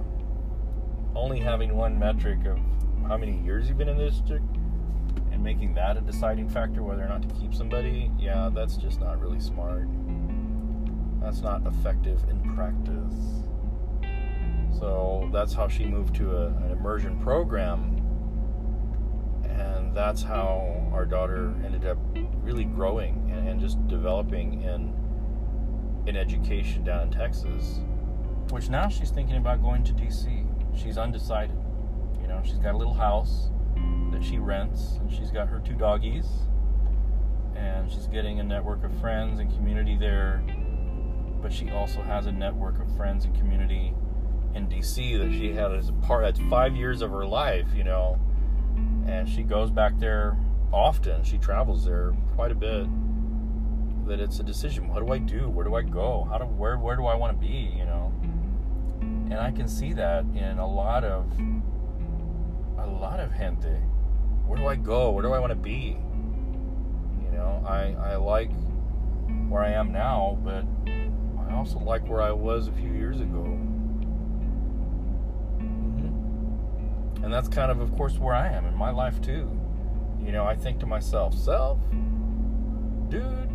only 1.15 1.39
having 1.39 1.75
one 1.75 1.97
metric 1.97 2.45
of 2.45 2.59
how 3.07 3.17
many 3.17 3.41
years 3.41 3.67
you've 3.67 3.79
been 3.79 3.89
in 3.89 3.97
this 3.97 4.21
and 5.41 5.43
making 5.43 5.73
that 5.73 5.97
a 5.97 6.01
deciding 6.01 6.47
factor 6.47 6.83
whether 6.83 7.03
or 7.03 7.09
not 7.09 7.21
to 7.27 7.35
keep 7.35 7.53
somebody, 7.53 8.11
yeah, 8.19 8.49
that's 8.53 8.77
just 8.77 8.99
not 8.99 9.19
really 9.19 9.39
smart. 9.39 9.87
That's 11.21 11.41
not 11.41 11.65
effective 11.65 12.23
in 12.29 12.39
practice. 12.55 13.43
So 14.77 15.29
that's 15.33 15.53
how 15.53 15.67
she 15.67 15.85
moved 15.85 16.15
to 16.15 16.35
a, 16.37 16.47
an 16.47 16.71
immersion 16.71 17.19
program. 17.19 17.97
And 19.43 19.95
that's 19.95 20.23
how 20.23 20.89
our 20.93 21.05
daughter 21.05 21.53
ended 21.65 21.85
up 21.85 21.97
really 22.41 22.63
growing 22.63 23.29
and, 23.31 23.47
and 23.47 23.59
just 23.59 23.85
developing 23.87 24.61
in 24.61 24.93
in 26.07 26.17
education 26.17 26.83
down 26.83 27.03
in 27.03 27.11
Texas. 27.11 27.79
Which 28.49 28.69
now 28.69 28.89
she's 28.89 29.11
thinking 29.11 29.37
about 29.37 29.61
going 29.61 29.83
to 29.83 29.93
DC. 29.93 30.47
She's 30.75 30.97
undecided. 30.97 31.57
You 32.19 32.27
know, 32.27 32.41
she's 32.43 32.57
got 32.57 32.73
a 32.73 32.77
little 32.77 32.93
house 32.93 33.51
that 34.11 34.23
she 34.23 34.37
rents, 34.37 34.97
and 34.99 35.11
she's 35.11 35.31
got 35.31 35.47
her 35.47 35.59
two 35.59 35.73
doggies, 35.73 36.27
and 37.55 37.91
she's 37.91 38.07
getting 38.07 38.39
a 38.39 38.43
network 38.43 38.83
of 38.83 38.91
friends 38.99 39.39
and 39.39 39.53
community 39.53 39.97
there 39.97 40.43
but 41.41 41.51
she 41.51 41.69
also 41.71 42.01
has 42.01 42.27
a 42.27 42.31
network 42.31 42.79
of 42.79 42.95
friends 42.95 43.25
and 43.25 43.35
community 43.35 43.93
in 44.53 44.67
DC 44.67 45.17
that 45.17 45.31
she 45.31 45.53
had 45.53 45.71
as 45.73 45.89
a 45.89 45.93
part. 45.93 46.23
That's 46.23 46.39
five 46.49 46.75
years 46.75 47.01
of 47.01 47.09
her 47.11 47.25
life, 47.25 47.67
you 47.75 47.83
know, 47.83 48.19
and 49.07 49.27
she 49.27 49.43
goes 49.43 49.71
back 49.71 49.97
there 49.97 50.37
often. 50.71 51.23
She 51.23 51.37
travels 51.37 51.85
there 51.85 52.13
quite 52.35 52.51
a 52.51 52.55
bit. 52.55 52.87
That 54.07 54.19
it's 54.19 54.39
a 54.39 54.43
decision. 54.43 54.87
What 54.87 55.05
do 55.05 55.13
I 55.13 55.19
do? 55.19 55.49
Where 55.49 55.65
do 55.65 55.75
I 55.75 55.83
go? 55.83 56.27
How 56.29 56.37
do 56.37 56.45
where 56.45 56.77
where 56.77 56.95
do 56.95 57.05
I 57.05 57.15
want 57.15 57.39
to 57.39 57.47
be? 57.47 57.71
You 57.77 57.85
know, 57.85 58.11
and 59.01 59.35
I 59.35 59.51
can 59.51 59.67
see 59.67 59.93
that 59.93 60.25
in 60.35 60.57
a 60.57 60.67
lot 60.67 61.03
of 61.03 61.25
a 62.83 62.87
lot 62.87 63.19
of 63.19 63.31
gente. 63.37 63.77
Where 64.45 64.57
do 64.57 64.67
I 64.67 64.75
go? 64.75 65.11
Where 65.11 65.23
do 65.23 65.33
I 65.33 65.39
want 65.39 65.51
to 65.51 65.55
be? 65.55 65.97
You 67.23 67.31
know, 67.31 67.63
I 67.67 67.95
I 67.99 68.15
like 68.15 68.51
where 69.49 69.63
I 69.63 69.71
am 69.71 69.91
now, 69.91 70.37
but 70.43 70.65
I 71.49 71.53
also 71.55 71.79
like 71.79 72.07
where 72.07 72.21
I 72.21 72.31
was 72.31 72.67
a 72.67 72.71
few 72.71 72.91
years 72.91 73.19
ago. 73.19 73.43
Mm-hmm. 75.59 77.23
And 77.23 77.33
that's 77.33 77.47
kind 77.49 77.71
of, 77.71 77.81
of 77.81 77.93
course, 77.95 78.17
where 78.17 78.33
I 78.33 78.47
am 78.47 78.65
in 78.65 78.75
my 78.75 78.91
life 78.91 79.21
too. 79.21 79.49
You 80.23 80.31
know, 80.31 80.45
I 80.45 80.55
think 80.55 80.79
to 80.79 80.85
myself, 80.85 81.33
self, 81.33 81.79
dude, 83.09 83.49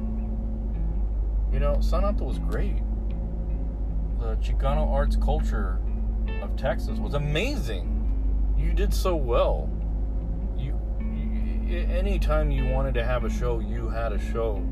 you 1.53 1.61
know, 1.61 1.81
San 1.81 2.05
Anto 2.05 2.25
was 2.25 2.39
great. 2.39 2.83
The 4.19 4.37
Chicano 4.37 4.91
arts 4.93 5.17
culture 5.17 5.81
of 6.43 6.57
Texas 6.57 6.99
was 6.99 7.15
amazing. 7.15 7.96
You 8.57 8.73
did 8.73 8.93
so 8.93 9.17
well. 9.17 9.71
You, 10.57 10.79
you 11.67 11.79
anytime 11.79 12.51
you 12.51 12.67
wanted 12.69 12.95
to 12.95 13.05
have 13.05 13.25
a 13.25 13.31
show, 13.31 13.61
you 13.61 13.89
had 13.89 14.13
a 14.13 14.19
show. 14.33 14.63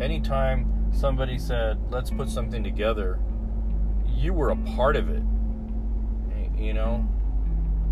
Anytime 0.00 0.90
somebody 0.92 1.38
said, 1.38 1.78
let's 1.90 2.10
put 2.10 2.28
something 2.28 2.62
together, 2.62 3.18
you 4.06 4.32
were 4.32 4.50
a 4.50 4.56
part 4.56 4.96
of 4.96 5.08
it. 5.08 5.22
You 6.58 6.72
know, 6.72 7.06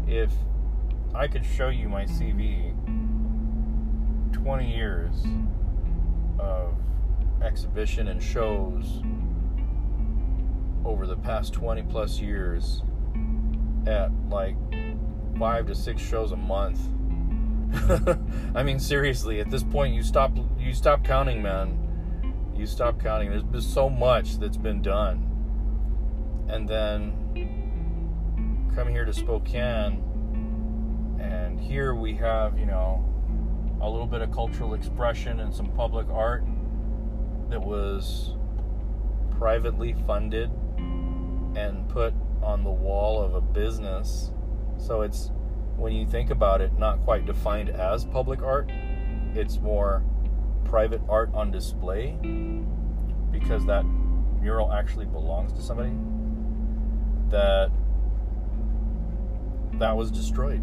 if 0.06 0.32
I 1.14 1.28
could 1.28 1.44
show 1.44 1.68
you 1.68 1.88
my 1.88 2.04
CV, 2.04 2.72
20 4.32 4.76
years 4.76 5.24
of 6.38 6.74
exhibition 7.42 8.08
and 8.08 8.22
shows 8.22 9.02
over 10.84 11.06
the 11.06 11.16
past 11.16 11.52
20 11.52 11.82
plus 11.84 12.18
years 12.20 12.82
at 13.86 14.10
like 14.28 14.56
five 15.38 15.66
to 15.66 15.74
six 15.74 16.00
shows 16.00 16.32
a 16.32 16.36
month. 16.36 16.80
I 18.54 18.62
mean, 18.62 18.78
seriously, 18.78 19.40
at 19.40 19.50
this 19.50 19.62
point, 19.62 19.94
you 19.94 20.02
stop 20.02 20.32
you 20.58 20.74
stop 20.74 21.04
counting, 21.04 21.42
man 21.42 21.84
you 22.56 22.66
stop 22.66 23.00
counting. 23.00 23.30
There's 23.30 23.42
been 23.42 23.60
so 23.60 23.90
much 23.90 24.38
that's 24.38 24.56
been 24.56 24.82
done. 24.82 25.30
And 26.48 26.68
then 26.68 28.70
come 28.74 28.88
here 28.88 29.04
to 29.04 29.12
Spokane, 29.12 30.02
and 31.20 31.58
here 31.58 31.94
we 31.94 32.14
have, 32.16 32.58
you 32.58 32.66
know, 32.66 33.10
a 33.80 33.88
little 33.88 34.06
bit 34.06 34.22
of 34.22 34.32
cultural 34.32 34.74
expression 34.74 35.40
and 35.40 35.54
some 35.54 35.70
public 35.72 36.08
art 36.10 36.44
that 37.50 37.60
was 37.60 38.34
privately 39.38 39.94
funded 40.06 40.50
and 41.56 41.88
put 41.88 42.14
on 42.42 42.62
the 42.62 42.70
wall 42.70 43.22
of 43.22 43.34
a 43.34 43.40
business. 43.40 44.30
So 44.84 45.00
it's, 45.00 45.30
when 45.76 45.94
you 45.94 46.06
think 46.06 46.28
about 46.28 46.60
it, 46.60 46.78
not 46.78 47.00
quite 47.04 47.24
defined 47.24 47.70
as 47.70 48.04
public 48.04 48.42
art, 48.42 48.70
it's 49.34 49.58
more 49.58 50.04
private 50.64 51.00
art 51.08 51.30
on 51.32 51.50
display 51.50 52.18
because 53.30 53.64
that 53.64 53.82
mural 54.42 54.70
actually 54.72 55.06
belongs 55.06 55.54
to 55.54 55.62
somebody 55.62 55.94
that 57.30 57.70
that 59.78 59.96
was 59.96 60.10
destroyed. 60.10 60.62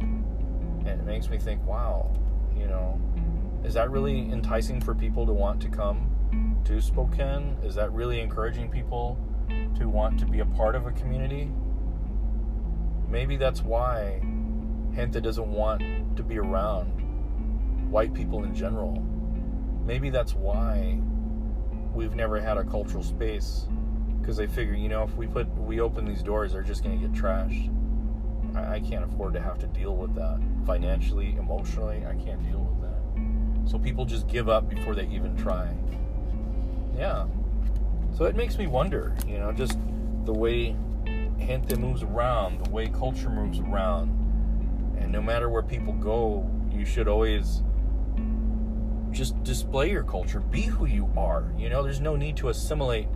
And 0.00 0.86
it 0.86 1.04
makes 1.04 1.30
me 1.30 1.38
think 1.38 1.66
wow 1.66 2.14
you 2.56 2.66
know 2.66 3.00
is 3.64 3.74
that 3.74 3.90
really 3.90 4.30
enticing 4.30 4.80
for 4.80 4.94
people 4.94 5.24
to 5.26 5.32
want 5.32 5.60
to 5.62 5.68
come 5.68 6.60
to 6.64 6.80
Spokane? 6.80 7.56
Is 7.64 7.74
that 7.76 7.90
really 7.92 8.20
encouraging 8.20 8.70
people 8.70 9.18
to 9.78 9.88
want 9.88 10.20
to 10.20 10.26
be 10.26 10.40
a 10.40 10.46
part 10.46 10.74
of 10.74 10.86
a 10.86 10.92
community 10.92 11.50
maybe 13.16 13.38
that's 13.38 13.62
why 13.62 14.20
Gente 14.94 15.22
doesn't 15.22 15.50
want 15.50 15.80
to 16.18 16.22
be 16.22 16.38
around 16.38 16.88
white 17.90 18.12
people 18.12 18.44
in 18.44 18.54
general. 18.54 19.02
Maybe 19.86 20.10
that's 20.10 20.34
why 20.34 21.00
we've 21.94 22.14
never 22.14 22.38
had 22.38 22.58
a 22.58 22.64
cultural 22.64 23.02
space 23.02 23.68
because 24.20 24.36
they 24.36 24.46
figure, 24.46 24.74
you 24.74 24.90
know, 24.90 25.02
if 25.02 25.14
we 25.16 25.26
put 25.26 25.48
we 25.56 25.80
open 25.80 26.04
these 26.04 26.22
doors, 26.22 26.52
they're 26.52 26.62
just 26.62 26.84
going 26.84 27.00
to 27.00 27.08
get 27.08 27.16
trashed. 27.16 27.74
I, 28.54 28.74
I 28.74 28.80
can't 28.80 29.02
afford 29.02 29.32
to 29.32 29.40
have 29.40 29.58
to 29.60 29.66
deal 29.68 29.96
with 29.96 30.14
that 30.16 30.38
financially, 30.66 31.36
emotionally. 31.36 32.04
I 32.04 32.16
can't 32.22 32.42
deal 32.42 32.60
with 32.60 32.82
that. 32.82 33.70
So 33.70 33.78
people 33.78 34.04
just 34.04 34.28
give 34.28 34.50
up 34.50 34.68
before 34.68 34.94
they 34.94 35.06
even 35.06 35.34
try. 35.38 35.74
Yeah. 36.94 37.24
So 38.14 38.26
it 38.26 38.36
makes 38.36 38.58
me 38.58 38.66
wonder, 38.66 39.16
you 39.26 39.38
know, 39.38 39.52
just 39.52 39.78
the 40.26 40.34
way 40.34 40.76
gente 41.38 41.76
moves 41.76 42.02
around, 42.02 42.64
the 42.64 42.70
way 42.70 42.88
culture 42.88 43.30
moves 43.30 43.60
around. 43.60 44.10
And 44.98 45.12
no 45.12 45.20
matter 45.20 45.48
where 45.48 45.62
people 45.62 45.92
go, 45.94 46.48
you 46.70 46.84
should 46.84 47.08
always 47.08 47.62
just 49.10 49.42
display 49.44 49.90
your 49.90 50.04
culture, 50.04 50.40
be 50.40 50.62
who 50.62 50.86
you 50.86 51.10
are. 51.16 51.52
You 51.56 51.68
know, 51.68 51.82
there's 51.82 52.00
no 52.00 52.16
need 52.16 52.36
to 52.38 52.48
assimilate 52.48 53.08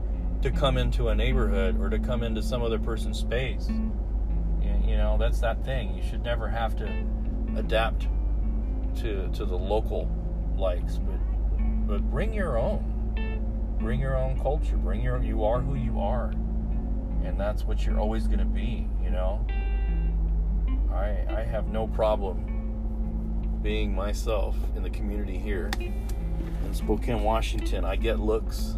to 0.43 0.51
come 0.51 0.79
into 0.79 1.09
a 1.09 1.15
neighborhood 1.15 1.81
or 1.81 1.91
to 1.91 1.99
come 1.99 2.23
into 2.23 2.43
some 2.43 2.63
other 2.63 2.79
person's 2.79 3.19
space. 3.19 3.71
You 4.91 4.97
know, 4.97 5.17
that's 5.17 5.39
that 5.39 5.65
thing. 5.65 5.95
You 5.95 6.03
should 6.03 6.25
never 6.25 6.49
have 6.49 6.75
to 6.77 7.07
adapt 7.57 8.09
to 8.97 9.29
to 9.29 9.45
the 9.45 9.57
local 9.57 10.11
likes, 10.57 10.99
but 10.99 11.21
but 11.87 12.03
bring 12.11 12.35
your 12.35 12.59
own. 12.59 13.77
Bring 13.79 14.01
your 14.01 14.17
own 14.17 14.41
culture. 14.41 14.77
Bring 14.77 15.01
your 15.01 15.23
you 15.23 15.45
are 15.45 15.61
who 15.61 15.77
you 15.77 16.01
are. 16.01 16.33
And 17.25 17.39
that's 17.39 17.65
what 17.65 17.85
you're 17.85 17.99
always 17.99 18.27
going 18.27 18.39
to 18.39 18.45
be, 18.45 18.87
you 19.03 19.11
know? 19.11 19.45
I 20.93 21.25
I 21.29 21.43
have 21.43 21.69
no 21.69 21.87
problem 21.87 23.59
being 23.63 23.95
myself 23.95 24.57
in 24.75 24.83
the 24.83 24.91
community 24.91 25.39
here 25.39 25.71
in 25.79 26.75
Spokane, 26.75 27.23
Washington. 27.23 27.85
I 27.85 27.97
get 27.97 28.19
looks. 28.19 28.77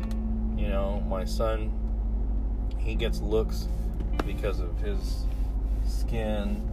You 0.57 0.69
know, 0.69 1.03
my 1.09 1.25
son, 1.25 1.73
he 2.79 2.95
gets 2.95 3.21
looks 3.21 3.69
because 4.27 4.61
of 4.61 4.79
his 4.81 5.25
skin 5.87 6.69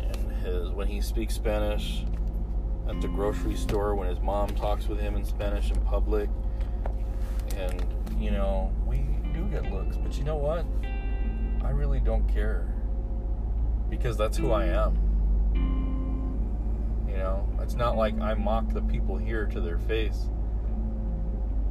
and 0.00 0.32
his 0.42 0.70
when 0.70 0.86
he 0.86 1.00
speaks 1.00 1.34
Spanish 1.34 2.04
at 2.88 3.00
the 3.00 3.08
grocery 3.08 3.56
store 3.56 3.94
when 3.94 4.08
his 4.08 4.20
mom 4.20 4.48
talks 4.50 4.88
with 4.88 5.00
him 5.00 5.14
in 5.14 5.24
Spanish 5.24 5.70
in 5.70 5.80
public 5.82 6.28
but 10.10 10.18
you 10.18 10.24
know 10.24 10.34
what 10.34 10.66
I 11.64 11.70
really 11.70 12.00
don't 12.00 12.26
care 12.26 12.66
because 13.88 14.16
that's 14.16 14.36
who 14.36 14.50
I 14.50 14.64
am 14.64 14.96
you 17.08 17.16
know 17.16 17.48
it's 17.60 17.74
not 17.74 17.96
like 17.96 18.20
I 18.20 18.34
mock 18.34 18.72
the 18.72 18.82
people 18.82 19.16
here 19.16 19.46
to 19.46 19.60
their 19.60 19.78
face 19.78 20.28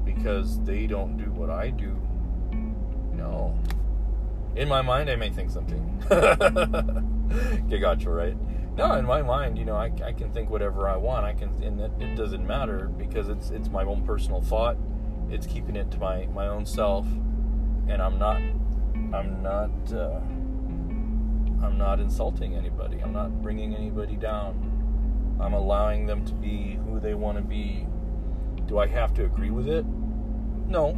because 0.06 0.64
they 0.64 0.88
don't 0.88 1.18
do 1.18 1.30
what 1.32 1.50
I 1.50 1.72
do 1.72 2.00
no 3.14 3.60
in 4.56 4.68
my 4.68 4.82
mind, 4.82 5.10
I 5.10 5.16
may 5.16 5.30
think 5.30 5.52
something. 5.52 6.04
Get 7.70 7.80
gotcha, 7.80 8.10
right? 8.10 8.36
No, 8.76 8.94
in 8.96 9.06
my 9.06 9.22
mind, 9.22 9.58
you 9.58 9.64
know, 9.64 9.76
I, 9.76 9.92
I 10.04 10.12
can 10.12 10.34
think 10.34 10.50
whatever 10.50 10.90
I 10.90 10.98
want. 10.98 11.24
I 11.24 11.34
can, 11.34 11.50
and 11.62 11.80
it, 11.80 11.92
it 12.00 12.16
doesn't 12.16 12.46
matter 12.48 12.90
because 12.98 13.30
it's 13.30 13.52
it's 13.52 13.70
my 13.70 13.84
own 13.84 14.04
personal 14.06 14.42
thought. 14.42 14.76
It's 15.30 15.46
keeping 15.46 15.76
it 15.76 15.92
to 15.92 16.00
my 16.00 16.26
my 16.34 16.48
own 16.48 16.66
self, 16.66 17.06
and 17.90 18.02
I'm 18.02 18.20
not, 18.20 18.38
I'm 19.14 19.42
not, 19.42 19.94
uh, 19.94 20.20
I'm 21.66 21.78
not 21.78 22.00
insulting 22.00 22.56
anybody. 22.56 23.00
I'm 23.00 23.12
not 23.12 23.42
bringing 23.42 23.76
anybody 23.76 24.16
down. 24.16 25.38
I'm 25.40 25.54
allowing 25.54 26.06
them 26.06 26.26
to 26.26 26.34
be 26.34 26.80
who 26.86 27.00
they 27.00 27.14
want 27.14 27.38
to 27.38 27.44
be. 27.44 27.88
Do 28.68 28.78
I 28.78 28.88
have 28.88 29.14
to 29.16 29.26
agree 29.26 29.52
with 29.52 29.68
it? 29.68 29.86
No. 30.68 30.94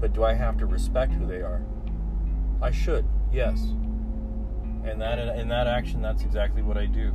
But 0.00 0.12
do 0.12 0.24
I 0.24 0.34
have 0.34 0.56
to 0.58 0.66
respect 0.66 1.12
who 1.12 1.26
they 1.26 1.40
are? 1.40 1.62
I 2.62 2.70
should, 2.70 3.06
yes. 3.32 3.60
And 4.84 5.00
that 5.00 5.18
in 5.18 5.48
that 5.48 5.66
action, 5.66 6.00
that's 6.00 6.22
exactly 6.22 6.62
what 6.62 6.76
I 6.76 6.86
do. 6.86 7.14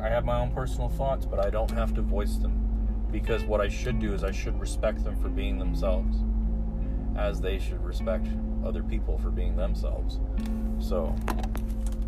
I 0.00 0.08
have 0.08 0.24
my 0.24 0.38
own 0.38 0.52
personal 0.52 0.88
thoughts, 0.88 1.26
but 1.26 1.44
I 1.44 1.50
don't 1.50 1.72
have 1.72 1.92
to 1.94 2.02
voice 2.02 2.36
them 2.36 3.08
because 3.10 3.42
what 3.44 3.60
I 3.60 3.68
should 3.68 3.98
do 3.98 4.12
is 4.12 4.22
I 4.22 4.30
should 4.30 4.58
respect 4.60 5.02
them 5.02 5.20
for 5.20 5.28
being 5.28 5.58
themselves, 5.58 6.18
as 7.18 7.40
they 7.40 7.58
should 7.58 7.84
respect 7.84 8.28
other 8.64 8.82
people 8.82 9.18
for 9.18 9.30
being 9.30 9.56
themselves. 9.56 10.20
So 10.78 11.14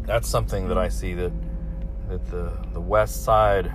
that's 0.07 0.29
something 0.29 0.69
that 0.69 0.79
I 0.79 0.89
see 0.89 1.15
that 1.15 1.33
that 2.09 2.25
the 2.31 2.53
the 2.73 2.81
west 2.81 3.25
side 3.25 3.73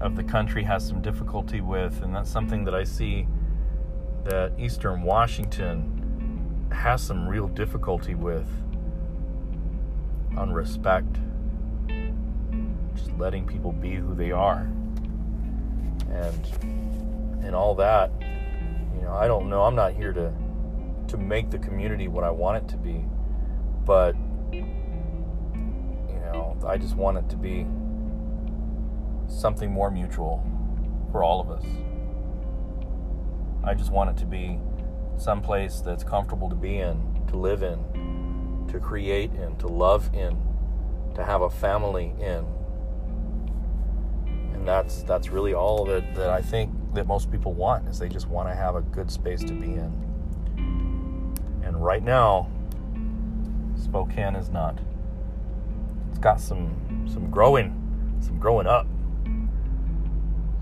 of 0.00 0.16
the 0.16 0.24
country 0.24 0.62
has 0.62 0.86
some 0.86 1.02
difficulty 1.02 1.60
with, 1.60 2.02
and 2.02 2.14
that's 2.14 2.30
something 2.30 2.64
that 2.64 2.74
I 2.74 2.84
see 2.84 3.26
that 4.24 4.52
Eastern 4.58 5.02
Washington 5.02 6.68
has 6.72 7.02
some 7.02 7.28
real 7.28 7.48
difficulty 7.48 8.14
with 8.14 8.48
on 10.36 10.52
respect. 10.52 11.18
Just 12.96 13.12
letting 13.18 13.46
people 13.46 13.72
be 13.72 13.94
who 13.94 14.14
they 14.14 14.30
are. 14.30 14.68
And 16.10 16.48
and 17.44 17.54
all 17.54 17.74
that, 17.74 18.12
you 18.94 19.02
know, 19.02 19.12
I 19.12 19.26
don't 19.26 19.50
know. 19.50 19.62
I'm 19.62 19.74
not 19.74 19.92
here 19.92 20.12
to 20.12 20.32
to 21.08 21.16
make 21.16 21.50
the 21.50 21.58
community 21.58 22.08
what 22.08 22.24
I 22.24 22.30
want 22.30 22.64
it 22.64 22.68
to 22.70 22.76
be. 22.76 23.04
But 23.84 24.16
you 24.52 24.60
know, 26.20 26.56
I 26.66 26.78
just 26.78 26.96
want 26.96 27.18
it 27.18 27.28
to 27.30 27.36
be 27.36 27.66
something 29.28 29.70
more 29.70 29.90
mutual 29.90 30.44
for 31.10 31.22
all 31.22 31.40
of 31.40 31.50
us. 31.50 31.64
I 33.62 33.74
just 33.74 33.90
want 33.90 34.10
it 34.10 34.16
to 34.18 34.26
be 34.26 34.58
some 35.16 35.40
place 35.40 35.80
that's 35.80 36.04
comfortable 36.04 36.48
to 36.50 36.54
be 36.54 36.78
in, 36.78 37.22
to 37.28 37.36
live 37.36 37.62
in, 37.62 38.66
to 38.70 38.78
create 38.78 39.32
in, 39.34 39.56
to 39.56 39.68
love 39.68 40.10
in, 40.14 40.36
to 41.14 41.24
have 41.24 41.42
a 41.42 41.50
family 41.50 42.12
in. 42.20 42.44
And 44.52 44.66
that's 44.66 45.02
that's 45.02 45.28
really 45.28 45.54
all 45.54 45.84
that, 45.86 46.14
that 46.14 46.30
I 46.30 46.42
think 46.42 46.70
that 46.94 47.06
most 47.06 47.30
people 47.30 47.52
want 47.52 47.88
is 47.88 47.98
they 47.98 48.08
just 48.08 48.28
want 48.28 48.48
to 48.48 48.54
have 48.54 48.76
a 48.76 48.80
good 48.80 49.10
space 49.10 49.42
to 49.44 49.52
be 49.52 49.74
in. 49.74 50.03
Right 51.84 52.02
now, 52.02 52.48
Spokane 53.76 54.36
is 54.36 54.48
not. 54.48 54.78
It's 56.08 56.18
got 56.18 56.40
some 56.40 57.06
some 57.12 57.30
growing, 57.30 58.18
some 58.20 58.38
growing 58.38 58.66
up. 58.66 58.86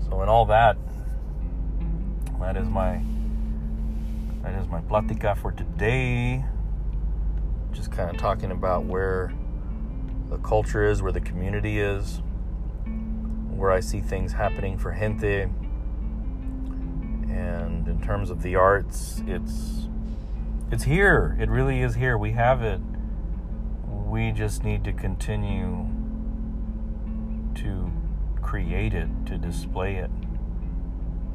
So 0.03 0.21
in 0.21 0.27
all 0.27 0.45
that, 0.47 0.75
that 2.41 2.57
is 2.57 2.67
my 2.67 3.01
that 4.41 4.53
is 4.61 4.67
my 4.67 4.81
platica 4.81 5.37
for 5.37 5.53
today. 5.53 6.43
Just 7.71 7.89
kind 7.89 8.09
of 8.09 8.17
talking 8.17 8.51
about 8.51 8.83
where 8.83 9.31
the 10.29 10.39
culture 10.39 10.83
is, 10.83 11.01
where 11.01 11.13
the 11.13 11.21
community 11.21 11.79
is, 11.79 12.21
where 13.55 13.71
I 13.71 13.79
see 13.79 14.01
things 14.01 14.33
happening 14.33 14.77
for 14.77 14.93
gente. 14.93 15.43
And 17.29 17.87
in 17.87 18.01
terms 18.01 18.29
of 18.29 18.41
the 18.41 18.57
arts, 18.57 19.23
it's 19.25 19.87
it's 20.71 20.83
here. 20.83 21.37
It 21.39 21.49
really 21.49 21.81
is 21.81 21.95
here. 21.95 22.17
We 22.17 22.31
have 22.31 22.61
it. 22.61 22.81
We 23.87 24.31
just 24.31 24.63
need 24.63 24.83
to 24.83 24.93
continue 24.93 25.87
to 27.55 27.91
create 28.41 28.93
it, 28.93 29.09
to 29.27 29.37
display 29.37 29.95
it, 29.95 30.09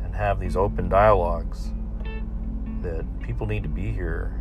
and 0.05 0.15
have 0.15 0.41
these 0.41 0.57
open 0.57 0.89
dialogues 0.89 1.71
that 2.83 3.05
people 3.21 3.47
need 3.47 3.63
to 3.65 3.69
be 3.69 3.91
here 3.91 4.33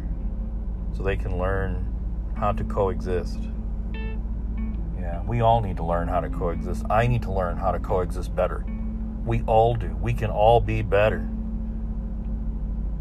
so 0.95 1.03
they 1.03 1.17
can 1.17 1.37
learn 1.37 1.93
how 2.35 2.51
to 2.51 2.63
coexist. 2.63 3.39
Yeah, 4.99 5.23
we 5.23 5.41
all 5.41 5.61
need 5.61 5.77
to 5.77 5.83
learn 5.83 6.07
how 6.07 6.19
to 6.19 6.29
coexist. 6.29 6.85
I 6.89 7.07
need 7.07 7.21
to 7.23 7.31
learn 7.31 7.57
how 7.57 7.71
to 7.71 7.79
coexist 7.79 8.35
better. 8.35 8.65
We 9.25 9.41
all 9.43 9.75
do. 9.75 9.95
We 10.01 10.13
can 10.13 10.29
all 10.29 10.59
be 10.59 10.81
better. 10.81 11.27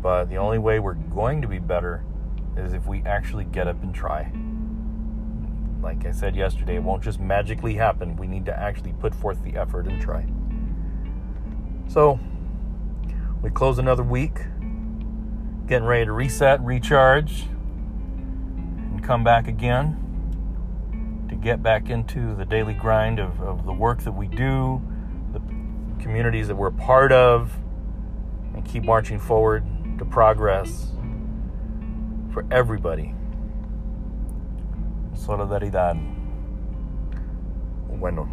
But 0.07 0.31
the 0.31 0.37
only 0.37 0.59
way 0.61 0.79
we're 0.79 0.95
going 0.95 1.43
to 1.43 1.49
be 1.49 1.59
better 1.59 2.05
is 2.57 2.75
if 2.75 2.87
we 2.87 3.03
actually 3.03 3.43
get 3.43 3.67
up 3.67 3.83
and 3.83 3.93
try. 3.93 4.31
Like 5.83 6.07
I 6.07 6.13
said 6.13 6.37
yesterday, 6.37 6.77
it 6.77 6.83
won't 6.85 7.03
just 7.03 7.19
magically 7.19 7.75
happen. 7.75 8.17
We 8.17 8.29
need 8.29 8.47
to 8.47 8.57
actually 8.57 8.93
put 8.93 9.13
forth 9.13 9.43
the 9.43 9.57
effort 9.57 9.89
and 9.89 10.01
try. 10.01 10.25
So, 11.89 12.21
we 13.43 13.51
close 13.51 13.81
another 13.81 14.05
week 14.05 14.37
getting 15.67 15.89
ready 15.89 16.05
to 16.05 16.13
reset, 16.13 16.61
recharge, 16.61 17.43
and 18.53 19.03
come 19.03 19.25
back 19.25 19.49
again 19.49 21.27
to 21.29 21.35
get 21.35 21.65
back 21.65 21.91
into 21.91 22.37
the 22.37 22.45
daily 22.45 22.75
grind 22.75 23.19
of, 23.19 23.41
of 23.41 23.67
the 23.67 23.73
work 23.73 24.05
that 24.05 24.13
we 24.13 24.29
do, 24.29 24.81
the 25.33 25.41
communities 26.01 26.47
that 26.47 26.55
we're 26.55 26.71
part 26.71 27.11
of, 27.11 27.53
and 28.55 28.65
keep 28.65 28.85
marching 28.85 29.19
forward 29.19 29.65
to 29.99 30.05
progress 30.05 30.93
for 32.33 32.45
everybody. 32.51 33.15
Solidaridad. 35.15 35.97
Bueno. 37.99 38.29